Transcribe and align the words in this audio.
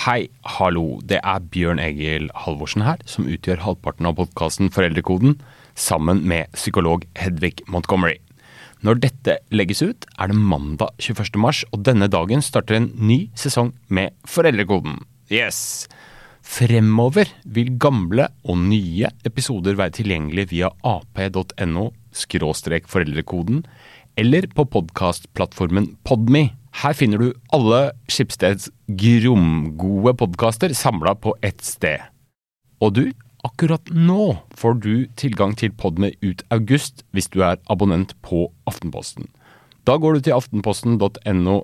Hei, 0.00 0.30
hallo. 0.48 0.96
Det 1.04 1.18
er 1.20 1.42
Bjørn 1.52 1.76
Egil 1.82 2.30
Halvorsen 2.32 2.80
her, 2.86 3.02
som 3.04 3.26
utgjør 3.28 3.60
halvparten 3.60 4.06
av 4.08 4.14
podkasten 4.16 4.70
Foreldrekoden, 4.72 5.34
sammen 5.76 6.22
med 6.24 6.48
psykolog 6.54 7.02
Hedvig 7.20 7.58
Montgomery. 7.68 8.14
Når 8.80 9.02
dette 9.02 9.34
legges 9.52 9.82
ut, 9.84 10.06
er 10.16 10.32
det 10.32 10.38
mandag 10.40 10.94
21. 11.04 11.36
mars, 11.44 11.60
og 11.68 11.84
denne 11.84 12.08
dagen 12.08 12.40
starter 12.40 12.78
en 12.78 12.88
ny 12.96 13.18
sesong 13.36 13.74
med 13.92 14.16
Foreldrekoden. 14.24 15.02
Yes! 15.28 15.84
Fremover 16.40 17.28
vil 17.44 17.74
gamle 17.76 18.30
og 18.48 18.56
nye 18.56 19.10
episoder 19.28 19.76
være 19.76 19.98
tilgjengelig 20.00 20.46
via 20.54 20.72
ap.no 20.80 21.90
foreldrekoden 22.88 23.60
eller 24.16 24.48
på 24.48 24.64
podkastplattformen 24.64 25.92
Podme. 26.08 26.48
Her 26.70 26.94
finner 26.94 27.18
du 27.18 27.32
alle 27.54 27.90
Skipsteds 28.08 28.70
gromgode 28.86 30.14
podkaster 30.20 30.72
samla 30.76 31.16
på 31.18 31.34
ett 31.42 31.64
sted. 31.66 31.98
Og 32.80 32.94
du, 32.96 33.04
akkurat 33.44 33.90
nå 33.90 34.36
får 34.56 34.78
du 34.84 34.94
tilgang 35.18 35.56
til 35.58 35.74
Podme 35.74 36.12
ut 36.22 36.44
august 36.54 37.04
hvis 37.10 37.28
du 37.34 37.42
er 37.42 37.58
abonnent 37.72 38.14
på 38.22 38.46
Aftenposten. 38.70 39.28
Da 39.84 39.96
går 39.98 40.18
du 40.18 40.26
til 40.28 40.36
aftenposten.no 40.36 41.56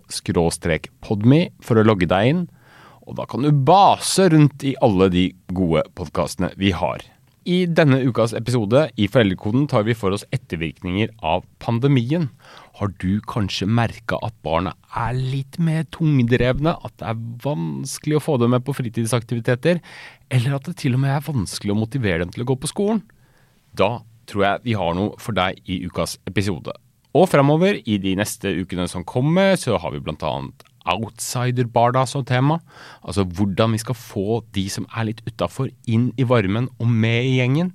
podme 1.05 1.41
for 1.63 1.79
å 1.79 1.87
logge 1.87 2.09
deg 2.11 2.31
inn, 2.33 2.47
og 3.07 3.21
da 3.21 3.27
kan 3.31 3.45
du 3.45 3.53
base 3.53 4.27
rundt 4.33 4.65
i 4.67 4.75
alle 4.83 5.09
de 5.13 5.29
gode 5.55 5.85
podkastene 5.95 6.51
vi 6.59 6.73
har. 6.75 7.05
I 7.47 7.61
denne 7.71 8.01
ukas 8.03 8.33
episode 8.35 8.81
i 8.99 9.07
Foreldrekoden 9.07 9.69
tar 9.71 9.85
vi 9.87 9.95
for 9.95 10.11
oss 10.11 10.25
ettervirkninger 10.35 11.13
av 11.23 11.45
pandemien. 11.63 12.25
Har 12.81 12.91
du 12.99 13.21
kanskje 13.31 13.69
merka 13.71 14.19
at 14.27 14.35
barna 14.43 14.73
er 14.99 15.15
litt 15.15 15.55
mer 15.63 15.85
tungdrevne, 15.95 16.75
at 16.75 16.97
det 16.99 17.07
er 17.13 17.21
vanskelig 17.45 18.19
å 18.19 18.25
få 18.25 18.35
dem 18.43 18.51
med 18.57 18.67
på 18.67 18.75
fritidsaktiviteter, 18.75 19.79
eller 20.27 20.57
at 20.59 20.67
det 20.67 20.75
til 20.83 20.99
og 20.99 21.05
med 21.05 21.15
er 21.15 21.23
vanskelig 21.29 21.77
å 21.77 21.79
motivere 21.79 22.25
dem 22.25 22.35
til 22.35 22.43
å 22.43 22.49
gå 22.51 22.59
på 22.65 22.73
skolen? 22.73 23.05
Da 23.79 24.01
tror 24.27 24.49
jeg 24.49 24.67
vi 24.67 24.79
har 24.83 24.99
noe 24.99 25.15
for 25.23 25.39
deg 25.39 25.63
i 25.71 25.85
ukas 25.87 26.19
episode. 26.27 26.75
Og 27.15 27.31
fremover, 27.31 27.79
i 27.87 28.01
de 28.03 28.19
neste 28.19 28.57
ukene 28.59 28.91
som 28.91 29.07
kommer, 29.07 29.55
så 29.55 29.79
har 29.79 29.95
vi 29.95 30.03
blant 30.03 30.27
annet 30.27 30.67
outsider-barda 30.91 32.05
som 32.09 32.25
tema. 32.27 32.61
Altså 33.03 33.27
hvordan 33.27 33.77
vi 33.77 33.83
skal 33.83 33.99
få 33.99 34.41
de 34.57 34.67
som 34.73 34.89
er 34.95 35.11
litt 35.11 35.23
utafor, 35.27 35.71
inn 35.87 36.11
i 36.17 36.27
varmen 36.29 36.71
og 36.79 36.91
med 36.91 37.27
i 37.27 37.39
gjengen. 37.41 37.73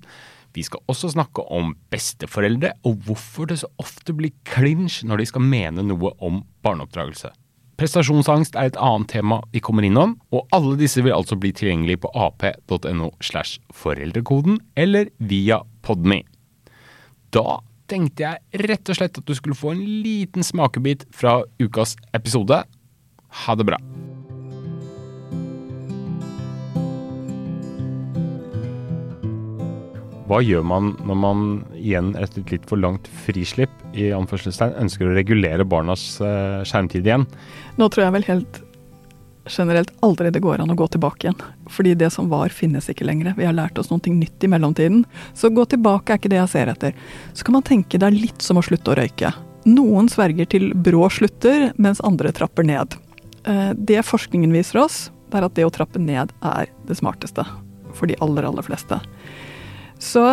Vi 0.56 0.64
skal 0.68 0.84
også 0.92 1.14
snakke 1.14 1.45
om 1.48 1.76
besteforeldre, 1.94 2.73
og 2.84 3.06
hvorfor 3.06 3.48
det 3.48 3.62
så 3.62 3.70
ofte 3.80 4.16
blir 4.16 4.34
clinch 4.48 5.00
når 5.08 5.22
de 5.22 5.30
skal 5.30 5.45
mene 5.45 5.86
noe 5.86 6.12
om 6.20 6.42
barneoppdragelse. 6.66 7.31
Prestasjonsangst 7.80 8.58
er 8.59 8.70
et 8.70 8.78
annet 8.78 9.09
tema 9.09 9.40
vi 9.56 9.62
kommer 9.64 9.88
innom, 9.88 10.18
og 10.30 10.52
alle 10.53 10.75
disse 10.78 11.02
vil 11.02 11.16
altså 11.16 11.38
bli 11.40 11.50
tilgjengelig 11.56 12.02
på 12.03 12.12
ap.no 12.14 13.09
slash 13.25 13.64
foreldrekoden 13.73 14.59
eller 14.78 15.09
via 15.18 15.64
Podme. 15.81 16.20
Da 17.34 17.62
tenkte 17.90 18.28
jeg 18.28 18.68
rett 18.70 18.92
og 18.92 19.00
slett 19.00 19.18
at 19.18 19.28
du 19.28 19.34
skulle 19.34 19.58
få 19.58 19.73
en 19.73 19.81
liten 20.03 20.46
smakebit 20.46 21.08
fra 21.16 21.40
ukas 21.64 21.96
episode. 22.14 22.62
Ha 23.32 23.56
det 23.56 23.68
bra. 23.70 23.80
Hva 30.32 30.38
gjør 30.40 30.64
man 30.64 30.94
når 31.04 31.18
man 31.20 31.40
igjen 31.76 32.14
etter 32.16 32.40
et 32.40 32.52
litt 32.54 32.68
for 32.70 32.80
langt 32.80 33.09
frislipp 33.26 33.74
i 33.92 34.14
anførselstegn 34.16 34.78
ønsker 34.80 35.09
å 35.09 35.16
regulere 35.18 35.66
barnas 35.68 36.06
uh, 36.24 36.64
skjermtid 36.64 37.09
igjen? 37.09 37.26
Nå 37.76 37.90
tror 37.92 38.06
jeg 38.06 38.16
vel 38.16 38.28
helt 38.30 38.62
generelt 39.50 39.92
aldri 40.06 40.32
det 40.32 40.40
går 40.40 40.62
an 40.64 40.72
å 40.72 40.78
gå 40.80 40.88
tilbake 40.94 41.28
igjen. 41.28 41.44
Fordi 41.68 41.98
det 42.00 42.14
som 42.16 42.30
var, 42.32 42.54
finnes 42.56 42.88
ikke 42.88 43.08
lenger. 43.09 43.34
Vi 43.36 43.48
har 43.48 43.58
lært 43.58 43.80
oss 43.82 43.92
noe 43.92 44.00
nytt 44.16 44.44
i 44.44 44.52
mellomtiden. 44.54 45.04
Så 45.36 45.52
gå 45.52 45.66
tilbake 45.68 46.14
er 46.14 46.22
ikke 46.22 46.32
det 46.32 46.40
jeg 46.40 46.54
ser 46.54 46.72
etter. 46.72 46.96
Så 47.34 47.44
kan 47.44 47.58
man 47.58 47.68
tenke 47.68 48.00
det 48.00 48.08
er 48.08 48.16
litt 48.16 48.46
som 48.46 48.62
å 48.62 48.63
slutte 48.66 48.94
å 48.94 49.00
røyke. 49.02 49.34
Noen 49.68 50.08
sverger 50.09 50.48
til 50.50 50.72
brå 50.74 51.09
slutter, 51.12 51.74
mens 51.75 52.00
andre 52.08 52.31
trapper 52.34 52.66
ned. 52.66 52.96
Eh, 53.44 53.72
det 53.75 54.03
forskningen 54.06 54.53
viser 54.53 54.84
oss, 54.84 55.12
det 55.31 55.40
er 55.40 55.47
at 55.47 55.56
det 55.57 55.66
å 55.68 55.74
trappe 55.74 56.02
ned 56.02 56.34
er 56.46 56.72
det 56.88 56.97
smarteste 57.00 57.46
for 57.96 58.09
de 58.09 58.18
aller, 58.24 58.46
aller 58.47 58.66
fleste. 58.66 59.00
Så 60.02 60.25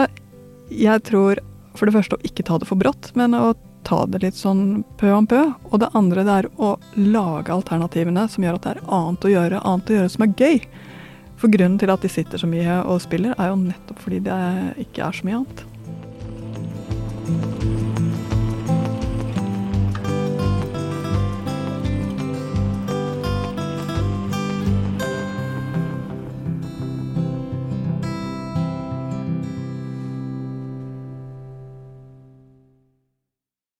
jeg 0.69 1.04
tror 1.08 1.41
for 1.78 1.86
det 1.86 1.94
første 1.94 2.18
å 2.18 2.26
ikke 2.26 2.44
ta 2.47 2.58
det 2.58 2.68
for 2.68 2.80
brått, 2.80 3.12
men 3.18 3.36
å 3.38 3.54
ta 3.86 4.02
det 4.10 4.20
litt 4.24 4.36
sånn 4.36 4.82
pø 5.00 5.12
om 5.14 5.26
pø. 5.28 5.44
Og 5.70 5.80
det 5.82 5.92
andre 5.97 6.24
det 6.26 6.36
er 6.42 6.50
å 6.58 6.74
lage 6.98 7.54
alternativene 7.54 8.26
som 8.28 8.44
gjør 8.44 8.58
at 8.58 8.66
det 8.66 8.74
er 8.74 8.84
annet 8.98 9.24
å 9.24 9.32
gjøre, 9.32 9.64
annet 9.64 9.92
å 9.92 9.98
gjøre 9.98 10.14
som 10.14 10.26
er 10.26 10.34
gøy. 10.36 10.60
For 11.38 11.54
grunnen 11.54 11.78
til 11.78 11.92
at 11.94 12.02
de 12.02 12.10
sitter 12.10 12.42
så 12.42 12.50
mye 12.50 12.80
og 12.82 13.02
spiller, 13.04 13.36
er 13.38 13.52
jo 13.52 13.62
nettopp 13.62 14.02
fordi 14.02 14.24
det 14.26 14.38
ikke 14.88 15.06
er 15.06 15.14
så 15.14 15.28
mye 15.28 15.41
annet. 15.44 15.58